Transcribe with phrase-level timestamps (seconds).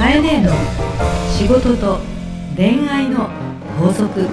[0.00, 0.50] カエネの
[1.36, 1.98] 仕事と
[2.56, 3.28] 恋愛の
[3.78, 4.26] 法則。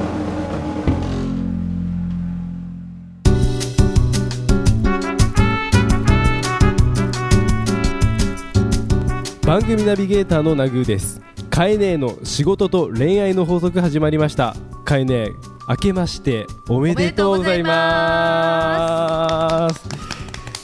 [9.46, 11.22] 番組ナビゲーターのナグーです。
[11.50, 14.56] カエネの仕事と恋愛の法則始まりました。
[14.86, 15.32] カエネ
[15.68, 20.07] 明けましておめでとうございます。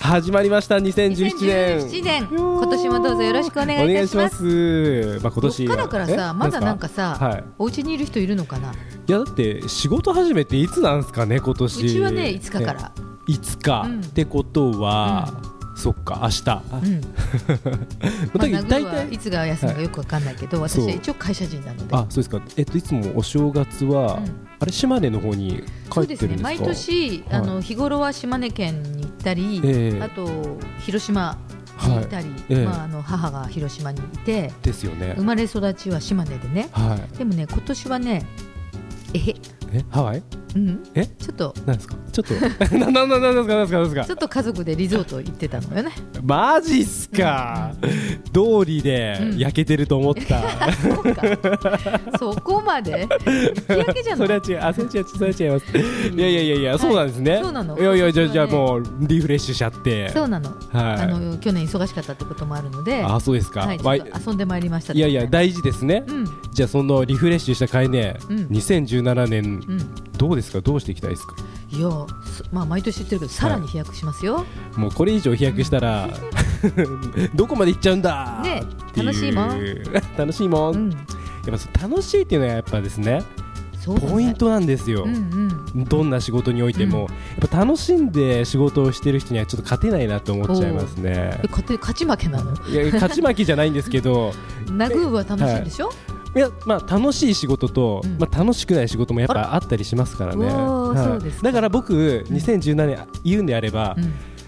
[0.04, 1.80] 始まりました2017年。
[1.80, 2.28] 2017年。
[2.30, 5.20] 今年もどうぞよろしくお願いいたします。
[5.24, 7.44] まあ今年どっからからえさまだなんかさ、はい。
[7.58, 8.74] お家にいる人いるのかな？
[8.74, 8.76] い
[9.08, 12.92] やだって仕事始めっていつなんですかね今う年ちはね5日から、
[13.30, 15.34] 5日、うんってことは、
[15.76, 17.02] そっか明日、うん。
[18.34, 20.86] まあ、大体はいつが休みかよくわかんないけど、私そう。
[20.86, 21.96] は一応会社人なので。
[21.96, 22.42] あそうですか。
[22.58, 24.24] えっといつもお正月は、うん。
[24.60, 26.28] あれ島根の方に帰そうってるんですか？
[26.28, 26.38] ですね。
[26.44, 30.02] 毎年、あの日頃は島根県に行ったり、ええ。
[30.02, 31.38] あと広島
[31.88, 32.66] に行ったり、ええ。
[32.66, 35.16] まあ、あの母が広島にいてですよね。
[35.18, 36.70] 生まれ育ちは島根でね。
[36.72, 37.18] はい。
[37.18, 38.26] でもね今年はね
[39.14, 39.36] えへ、
[39.74, 40.24] えハワイ？
[40.56, 41.06] うん、え？
[41.06, 41.54] ちょっと。
[41.66, 41.96] なんですか？
[42.12, 42.34] ちょっと。
[42.78, 43.56] ななななんですか？
[43.56, 43.78] なんですか？
[43.78, 44.06] なんですか？
[44.06, 45.92] ちょっと家族でリゾート行ってたのよね。
[46.24, 47.74] マジっすか。
[48.34, 49.38] 通りでうん。
[49.38, 50.42] 焼けてると思った、
[50.74, 51.22] そうか
[52.20, 53.08] そこまで？
[53.68, 54.28] 日焼けじゃない？
[54.28, 54.60] それは違う。
[54.64, 55.06] あそれは違う。
[55.08, 56.16] それは違います。
[56.16, 57.40] いやいやいやいや、そうなんですね。
[57.42, 57.80] そうなの。
[57.80, 60.10] いやいやじゃあじゃもうリフレッシュしちゃって。
[60.10, 61.02] そうなの,、はい。
[61.02, 63.04] あの去年忙しかったってこともあるので。
[63.04, 66.26] あそうですか、はい、遊んでまいりましたいやいや大事ですね、うん。
[66.54, 68.38] じゃあそのリフレッシュした回ね、うん。
[68.48, 70.62] 2017年うんどうですか？
[70.62, 71.36] どうしていきたいですか？
[71.70, 72.08] いやそ
[72.52, 74.46] まあ毎年言ってるけどさらに飛躍しますよ、
[74.78, 76.10] もうこれ以上飛躍したら
[77.34, 78.42] どこまで行っちゃうんだ！
[78.44, 78.64] ね
[78.96, 79.60] 楽しいもん。
[80.18, 80.92] 楽しいもん、うん。
[80.92, 81.00] やっ
[81.74, 83.24] ぱ楽しいっていうのはやっぱですね
[84.00, 85.84] ポイントなんですよ、うんうん。
[85.84, 91.38] どんな仕事においても、やっぱ楽しんで仕事をしてる人にはちょっと勝てないなと思っちゃいますね。
[91.44, 92.54] え勝て勝ち負けなの？
[92.70, 94.32] いや勝ち負けじゃないんですけど。
[94.72, 98.18] ナグーは楽しいでしょ、いやまあ楽しい仕事と、うん。
[98.18, 100.46] まあ楽しくない仕事もやっぱあったりしますからね。
[100.46, 101.32] はい。
[101.32, 101.44] か。
[101.44, 104.04] だから僕2017年言うんであれば、うん。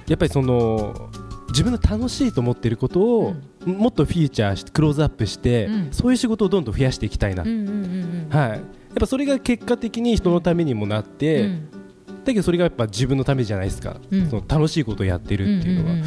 [0.08, 1.10] やっぱりその
[1.50, 3.36] 自分の楽しいと思っていることを、
[3.66, 5.88] もっとフィーチャーしてクローズアップして、うん。
[5.92, 7.44] そういう仕事をどんどん増やしていきたいな。
[7.44, 7.46] う。
[7.46, 8.50] んうんうんはい。
[8.50, 8.62] やっ
[9.00, 11.70] ぱそれが結果的に人のためにもなって、うん。
[12.26, 13.98] だけどそれがやっぱ自分のためじゃないですか。
[14.12, 14.30] うん。
[14.30, 16.06] その楽しいことをやってるっていうのは、んんん。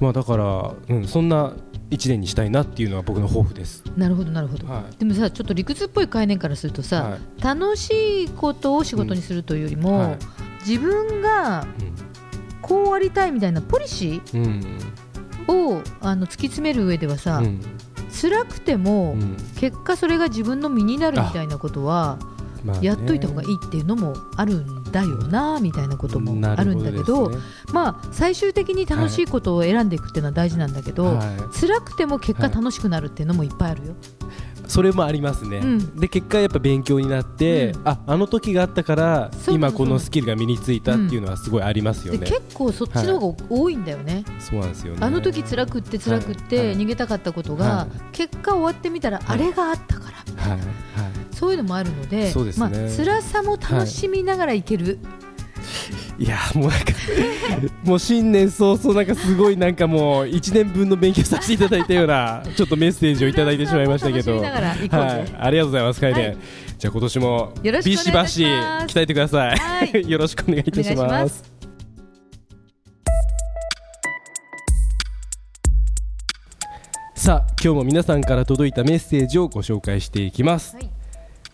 [0.00, 1.54] まあだから、うん、そんな
[1.90, 3.84] 一年にしたいなっていうのは僕の抱負です。
[3.96, 4.96] なるほどなるほど、はい。
[4.98, 7.42] でもさちょっと理屈っぽい概念からするとさ、はい。
[7.42, 10.18] 楽しいことを仕事にするというよりも、はい。
[10.66, 11.66] 自分が
[12.60, 14.44] こうありたいみたいなポリシうん。
[14.44, 14.78] うん。
[15.46, 17.60] ーをあの突き詰める上ではさ、うん。
[18.20, 19.36] 辛くても、うん。
[19.56, 22.18] 結果それが自分の身になるみたいなことは
[22.82, 27.38] やっといた方がいいっていうのもあるんだよなみたいなこともあるんだけどね
[27.72, 33.92] まあ最終的に楽しいことを選んでいくっていうのは大事なんだけど、は辛くても結果はい楽しくなるっていうのもいっぱいあるよ。
[33.92, 33.96] い、
[34.68, 35.96] それもありますね、うん。
[35.96, 37.88] で結果やっぱ勉強になって、うん。
[37.88, 44.24] ああの時があったから今このスキルが身についたっていうのはすごいありますよね、で結構そっちの方が多いんだよね。
[44.38, 44.98] そうなんですよね。
[45.02, 46.66] あの時辛くって辛くって、はい。
[46.68, 46.76] はい。
[46.76, 50.54] 逃げたかったことが、は結果終わってみたら、あれがあったからみたいな。
[50.54, 50.60] はい。
[50.60, 50.66] は
[51.22, 52.70] いそういうのもあるのでそうですね。
[52.70, 54.98] まあ辛さも楽しみながらいける、
[56.18, 56.92] いやもうなんか
[57.84, 64.38] もう新年早々なんかすごいなんかもう1年分の勉強させていただいたような ちょっとメッセージをいただいてしまいましたけど。
[64.38, 66.00] はぜい、ありがとうございます。
[66.00, 66.36] カイデン、はい。
[66.78, 67.52] じゃあ今年も
[67.84, 70.10] ビシバシ鍛えてください、はい。
[70.10, 71.44] よろしくお願いいたします。
[77.14, 80.95] さあ今日も皆さんから届いたメッセージをご紹介していきます、はい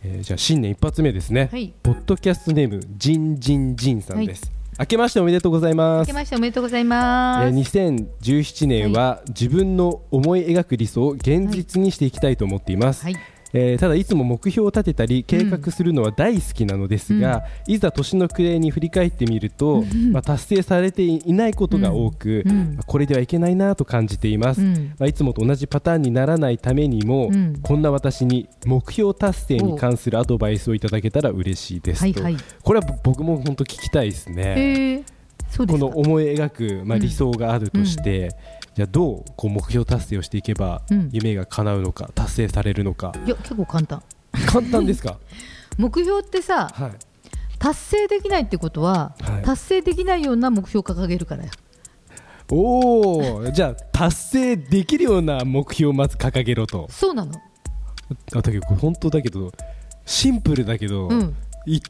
[0.04, 1.72] えーじゃあ新年一発目ですね、はい。
[1.82, 6.08] ポッドキャストネームジンジンジンさんです、明けましておめでとうございます。
[6.08, 13.16] 明けましておめでとうございます、えー2017年は自分の思い描く理想を現実にしていきたいと思っています、はい
[13.52, 22.74] えーただいつも目標を立てたり計画するのは大好きなのですが、いざ年の暮れに振り返ってみると、まあ、達成されていないことが多く、うん。
[22.74, 24.94] まあこれではいけないなと感じています、うん。
[24.98, 27.58] まあ、いつもと同じパターンにならないためにも、うん。
[27.62, 32.42] こんな私に目標達成に関するアドバイスをいただけたら嬉しいですと、はいはい。
[32.62, 35.04] これは僕も本当聞きたいですね。
[35.58, 37.02] この思い描く、まあ、うん。
[37.02, 38.30] 理想があるとして、
[38.74, 41.08] じゃあどうこう目標達成をしていけばうん。
[41.12, 43.12] 夢が叶うのか達成されるのか。
[43.26, 44.02] いや結構簡単。
[44.46, 45.18] 簡単ですか？
[45.78, 46.92] 目標ってさはい。
[47.58, 49.42] 達成できないってことは、はい。
[49.42, 51.50] 達成できないような目標を掲げるからよ
[52.50, 56.86] おおじゃあ達成できるような目標をまず掲げろと。
[56.90, 57.32] そうなの。
[58.34, 59.50] あだけど本当だけど
[60.04, 61.20] シンプルだけど、うん。
[61.20, 61.24] い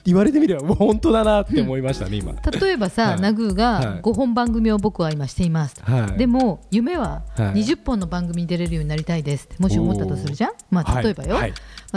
[0.04, 2.32] 言われてみればもう本当だなって思いましたね今。
[2.32, 3.20] 例えばさ、はい。
[3.20, 4.00] ナグーはがい。
[4.02, 6.18] 5本番組を僕は今しています、はい。
[6.18, 7.54] でも夢ははい。
[7.54, 11.36] 20本の番組に出れるようになりたいですってもし思ったとするじゃん、まあ、例えばよ、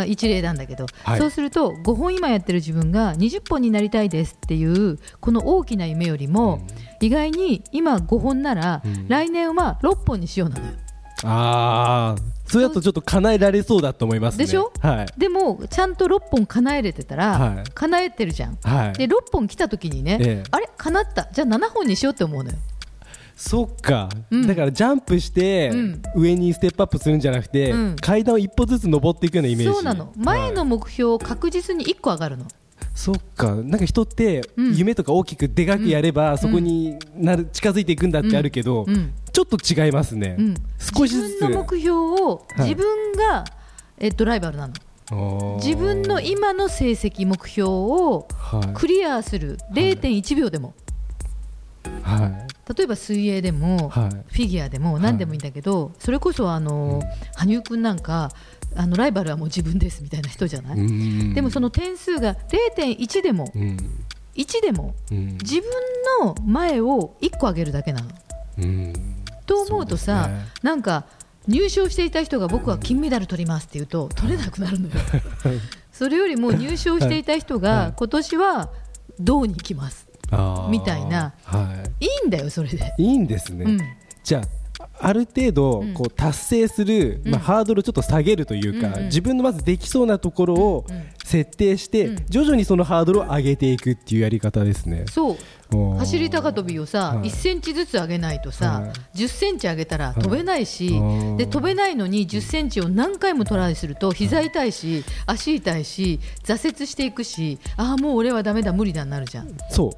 [0.08, 1.20] 一例なんだけど、はい。
[1.20, 6.62] そうすると5本今やってる自分が20本になりたいですっていうこの大きな夢よりも、
[7.02, 9.08] 意外に今5本なら、うん。
[9.08, 10.72] 来年は6本にしようなのよ。
[11.24, 14.46] ああそれだとちょっと叶えられそうだと思いますね。
[14.46, 14.72] でしょ？
[14.80, 15.06] はい。
[15.20, 17.64] でもちゃんと6本叶えれてたら、はい。
[17.74, 18.58] 叶えてるじゃん。
[18.64, 18.94] はい。
[18.94, 20.50] で6本来た時にね、ええ。
[20.52, 20.70] あれ？
[20.78, 21.28] 叶った？
[21.32, 22.58] じゃあ7本にしようって思うのよ。
[23.36, 24.48] そっか、うん。
[24.48, 26.02] だからジャンプしてうん。
[26.16, 27.96] 上にステップアップするんじゃなくて、うん。
[27.98, 29.74] 階段を一歩ずつ登っていくようなイメージ。
[29.74, 30.14] そうなの。
[30.16, 32.48] 前の目標確実に1個上がるの
[32.96, 33.54] そっか。
[33.54, 34.76] なんか人ってうん。
[34.76, 39.14] 夢とか大きくでかくやれば、そこになる近づいていくんだってあるけど、うん。
[39.32, 40.56] ちょっと違いますね、うん。
[40.80, 41.34] 少しずつ。
[41.34, 42.70] 自分の目標をはい。
[42.70, 43.44] 自分が、
[43.98, 44.74] えっと、ライバルなの。
[45.62, 48.74] 自分の今の成績目標をはい。
[48.74, 49.58] クリアする。
[49.74, 50.74] 0.1秒でも、
[52.02, 52.74] はい。
[52.76, 54.10] 例えば水泳でも、はい。
[54.10, 57.04] フィギュアでも何でもいいんだけど、それこそあの、
[57.36, 58.32] 羽生君なんか
[58.76, 61.34] あのライバルはもう自分ですみたいな人じゃない、うん。
[61.34, 62.36] でもその点数が
[62.78, 63.78] 0.1でもうん。
[64.36, 65.38] 1でもうん。
[65.38, 65.64] 自分
[66.22, 68.10] の前を1個上げるだけなの。
[68.60, 68.94] うん。
[69.46, 70.46] と思うとさね。
[70.64, 71.06] なんか
[71.48, 74.94] 入賞していた人が僕は金メダル取りますって言うと取れなくなるのよ。
[75.94, 77.64] それよりも入賞していた人はい。
[77.64, 78.70] が今年は
[79.20, 80.08] 銅に行きます？
[80.70, 81.34] みたいな。
[81.44, 82.94] はいいんだよそれで。
[82.98, 83.80] いいんですね、うん。
[84.24, 84.48] じゃあ
[85.00, 85.94] ある程度うん。
[85.94, 87.32] こう達成する、うん。
[87.32, 91.04] まあ、ハードルをちょっと下げるというか、自分のまずできそうなところをうん。
[91.24, 92.26] 設定して、うん。
[92.30, 95.06] 徐々にそのハードルを上げていくっていうやり方ですね。
[95.10, 95.38] そう。
[95.98, 97.28] 走り高跳びをさ、はい。
[97.28, 99.18] 1センチずつ上げないとさ、はい。
[99.18, 109.50] 10センチ上げたら飛べないし、はいで飛べないのに10センチを何回もトライすると膝痛いし、足痛いし挫折していくしああもう俺はダメだ無理だになるじゃん。
[109.70, 109.90] そ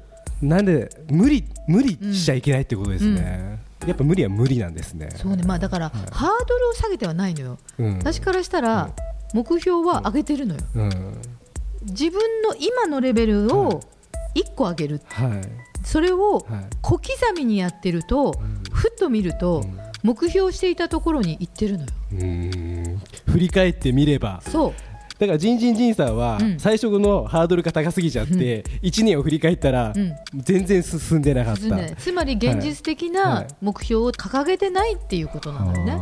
[0.42, 0.46] う。
[0.46, 5.10] なんで無理無理しちゃいけないってことですね、やっぱ無理は無理なんですね。
[5.16, 5.42] そうね。
[5.44, 7.58] まあだから、ハードルを下げてはないのよ。
[7.78, 7.98] うん。
[7.98, 8.90] 私からしたら、
[9.34, 10.60] 目標は上げてるのよ。
[10.74, 10.90] うん。
[11.84, 13.80] 自分の今のレベルを
[14.34, 15.00] 1個上げる。
[15.06, 15.30] はい。
[15.84, 16.64] それをはい。
[16.82, 18.34] 小刻みにやってると、
[18.72, 19.78] ふっと見ると、うん。
[20.02, 21.90] 目標していたところに行ってるのよ。
[23.26, 24.74] 振り返ってみればそう
[25.18, 26.58] だからジンジンジンさんはうん。
[26.58, 30.14] 最初のハードルが高すぎちゃって1年を振り返ったらうん。
[30.34, 31.60] 全然進んでなかった。
[31.60, 31.96] 進んでない。
[31.96, 33.24] つまり現実的はい。
[33.24, 33.46] はない。
[33.60, 35.98] 目標を掲げてないっていうことなのよね、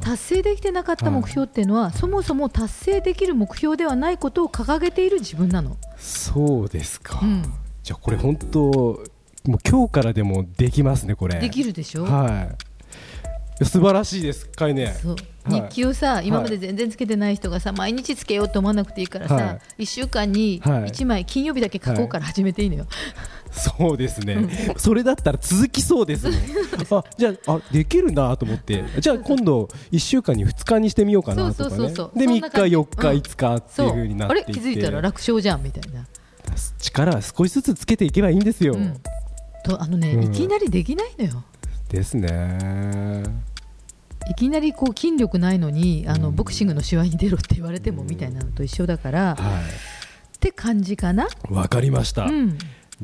[0.00, 7.42] 達成できてなかった目標っていうのは、そもそも達成できる目標ではないことを掲げている自分なの、そうですか、うん、
[7.82, 11.38] じゃあこれ本当もう今日からでもできますねこれ。
[11.40, 12.65] できるでしょ、はい
[13.62, 14.94] 素晴らしいですかいね。
[15.48, 20.90] 日記をさ、今まで全然つけてない人がさ毎日つけようと思わなくていいからさ、は1週間にはい。
[20.90, 22.86] 1枚、金曜日だけ書こうから始めていいのよ、
[23.52, 26.28] そうですね、それだったら続きそうです
[26.90, 28.84] あじゃああできるなと思って。
[28.98, 31.76] じゃあ今度1週間に2日にしてみようかなとかね。
[31.76, 32.76] で3日そんな感じ。
[32.76, 34.52] 4日、うん5日ってそいうふうになっていって。
[34.52, 36.06] 気づいたら楽勝じゃんみたいな、
[36.78, 39.00] 力は少しずつつけていけばいいんですよ、うん、
[39.64, 40.24] とあのね、うん。
[40.24, 41.44] いきなりできないのよ
[41.88, 43.22] ですね。
[44.28, 46.36] いきなりこう筋力ないのにあのうん。
[46.36, 52.58] ボクシングの試合に出ろって言われてもみたいなのと一緒だから、はって感じかな、いわかりました、うん、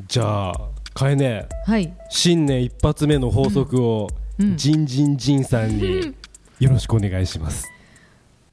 [0.07, 1.93] じゃあかえねはい。
[2.09, 4.09] 新年一発目の法則を、
[4.39, 4.57] うん。
[4.57, 6.13] ジンジンジンさんに
[6.59, 7.69] よろしくお願いします。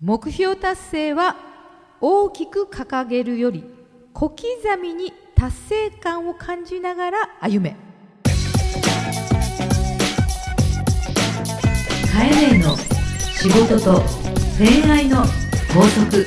[0.01, 1.37] 目標達成は
[2.01, 3.65] 大きく掲げるより
[4.15, 4.39] 小刻
[4.81, 7.77] みに達成感を感じながら歩め
[12.13, 14.03] カエネの仕事と
[14.59, 15.19] 恋愛の
[15.73, 16.27] 法則。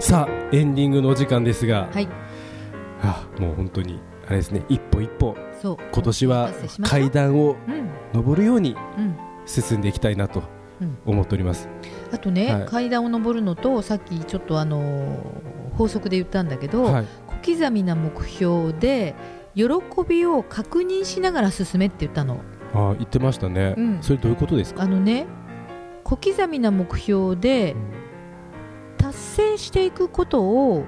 [0.00, 2.08] さあエンディングのお時間ですが、はい。
[3.02, 4.64] あもう本当にあれですね。
[4.68, 5.34] 一歩一歩。
[5.62, 6.50] 今年は
[6.82, 7.56] 階段を
[8.14, 8.22] うん。
[8.26, 9.16] 上るようにうん。
[9.46, 10.40] 進んでいきたいなと。
[10.40, 10.53] うん
[11.06, 11.68] 思っております。
[12.12, 12.66] あとね、はい。
[12.66, 17.06] 階段を上るのとさっきちょっとあのー法則で言ったんだけど、はい、
[17.42, 19.14] 小刻みな目標で
[19.54, 19.64] 喜
[20.08, 22.40] びを確認しながら進めって言ったの。
[22.72, 23.98] あ言ってましたね、うん。
[24.00, 25.26] それどういうことですか、あのね
[26.02, 27.74] 小刻みな目標で
[28.98, 30.84] 達成していくことを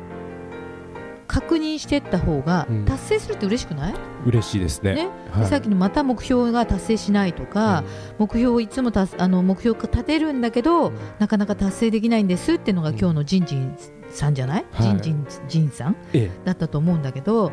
[1.37, 2.85] 確認していった方が、うん。
[2.87, 4.95] 達成するって嬉しくない、嬉しいですね。
[4.95, 5.09] ね。
[5.31, 7.85] はい、さっきのまた目標が達成しないとか、
[8.19, 13.76] 目標をいつもたすあの目標立てるんだけど、なかなか達成できないんですっていうのが今日のジンジン
[14.09, 14.87] さんじゃない、はい。
[14.87, 15.97] ジンジンジンさん？
[16.14, 17.52] えだったと思うんだけど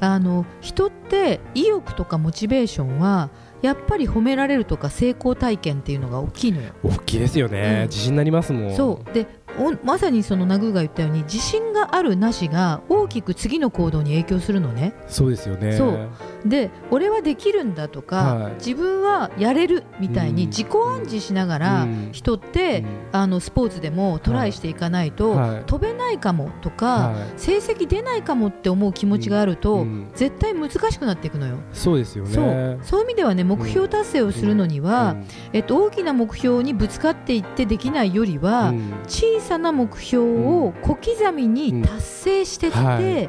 [0.00, 3.30] あの人って意欲とかモチベーションは
[3.62, 6.74] やっぱり褒められるとか成功体験っていうのが大きいのよ。
[6.82, 7.88] 大きいですよね、うん。
[7.88, 8.76] 自信になりますもん。
[8.76, 9.14] そう。
[9.14, 9.41] でお
[9.84, 14.94] まさにそのナグーが言ったように自信があるなしが大きく次の行動に影響するのね。
[15.08, 16.08] そうですよねそう
[16.44, 18.54] で俺はできるんだとか、はい。
[18.54, 20.48] 自分はやれるみたいにうん。
[20.48, 22.08] 自己暗示しながら、うん。
[22.12, 22.86] 人って、うん。
[23.12, 25.64] あのスポーツでもトライしていかないと、はい。
[25.66, 27.32] 飛べないかもとか、はい。
[27.36, 30.10] 成績出ないかもって思う気持ちがあると、うん。
[30.14, 31.58] 絶対難しくなっていくのよ。
[31.72, 32.30] そうですよね。
[32.32, 32.78] そう。
[32.82, 35.26] そういう意味ではね目標達成をするのには、うん。
[35.52, 38.92] えっと、大きな目標にぶつかっていってできないよりは、うん。
[39.06, 43.28] 小さな目標を小刻みに達成してって、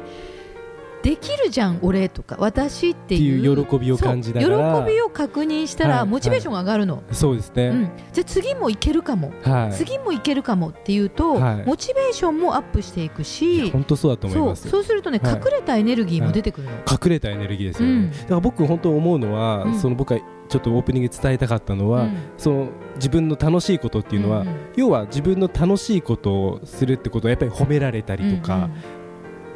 [1.04, 3.34] できるじゃん俺とか私っていう。
[3.34, 6.08] いう喜びを感じな喜びを確認したらはい。
[6.08, 9.72] モチベーションが上がるの、そうですね、うん、じゃあ次もいけるかも、はい。
[9.72, 11.64] 次もいけるかもっていうと、はい。
[11.66, 15.34] モチベーションもアップしていくし本当そうだと思いますそうするとね、はい。
[15.34, 18.10] 隠れたエネルギーも出てくるの、隠れたエネルギーですよね、うん。
[18.10, 19.78] だから僕本当思うのは、うん。
[19.78, 22.16] その僕がちょっとオープニングで伝えたかったのは、うん。
[22.38, 24.56] その自分の楽しいことっていうのは、んん。
[24.76, 28.70] 要は自分の楽しいことをするってことはやっぱり褒められたりとか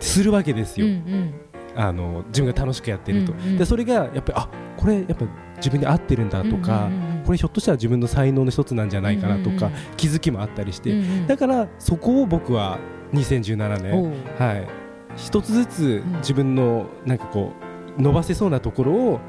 [0.01, 1.35] するわけですよ、うんうん。
[1.77, 3.59] あの自分が楽しくやってると、うんうん。
[3.59, 5.27] でそれがやっぱりあこれやっぱ
[5.57, 9.97] 自分に合ってるんだとか、うんうんうんこれひょっとしたら自分の才能の一つなんじゃないかなとか、うんうんうん。
[9.99, 11.27] 気づきもあったりして、うんうん。
[11.27, 12.79] だからそこを僕は
[13.13, 14.67] 2017お年、うはい、
[15.15, 16.17] 一つずつん。
[16.21, 17.53] 自分のなんかこ
[17.99, 19.21] う伸ばせそうなところを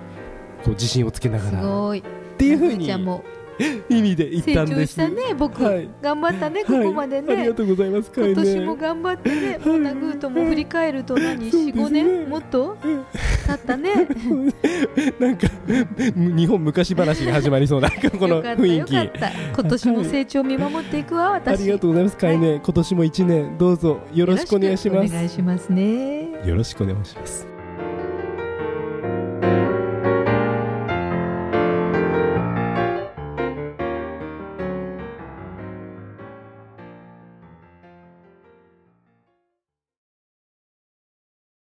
[0.64, 1.92] こう自信をつけながら。
[1.92, 2.02] っ
[2.38, 2.90] ていうふうに
[3.90, 4.98] 意味で言っ成たんです。
[4.98, 8.12] 長したね僕、はい頑張ったねここまでね、はい、ありがとうございます。
[8.16, 12.30] 今年ねも頑張ってね、もうナグーとも振り返ると何、4、そうですね5年？
[12.30, 12.78] もっと？
[13.48, 14.08] 経ったね。
[15.20, 15.48] なんか
[16.16, 18.94] 日本昔話が始まりそうなこの雰囲気。
[18.96, 21.64] 今年も成長を見守っていくわ、あ私。
[21.66, 22.18] りがとうございます。
[22.18, 25.14] かいね、今年も一年どうぞよろしくお願いします。
[25.14, 26.30] お願いしますね。
[26.46, 27.59] よろしくお願いします。